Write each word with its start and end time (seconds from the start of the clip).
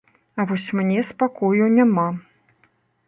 А 0.39 0.45
вось 0.51 0.69
мне 0.79 1.03
спакою 1.09 1.69
няма. 1.77 2.07